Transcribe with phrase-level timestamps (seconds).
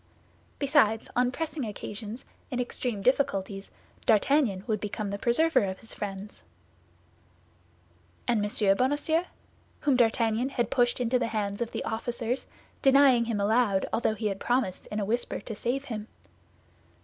[0.57, 3.69] Besides, on pressing occasions, in extreme difficulties,
[4.07, 6.43] D'Artagnan would become the preserver of his friends.
[8.27, 8.77] And M.
[8.77, 9.25] Bonacieux,
[9.81, 12.47] whom D'Artagnan had pushed into the hands of the officers,
[12.81, 16.07] denying him aloud although he had promised in a whisper to save him?